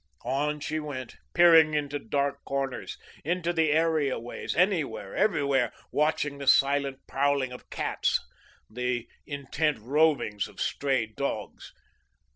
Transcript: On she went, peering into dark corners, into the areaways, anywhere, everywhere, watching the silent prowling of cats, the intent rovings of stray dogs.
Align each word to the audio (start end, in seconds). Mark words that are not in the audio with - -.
On 0.25 0.59
she 0.59 0.79
went, 0.79 1.17
peering 1.35 1.75
into 1.75 1.99
dark 1.99 2.43
corners, 2.43 2.97
into 3.23 3.53
the 3.53 3.69
areaways, 3.71 4.55
anywhere, 4.55 5.15
everywhere, 5.15 5.71
watching 5.91 6.39
the 6.39 6.47
silent 6.47 7.05
prowling 7.05 7.51
of 7.51 7.69
cats, 7.69 8.19
the 8.67 9.07
intent 9.27 9.77
rovings 9.77 10.47
of 10.47 10.59
stray 10.59 11.05
dogs. 11.05 11.71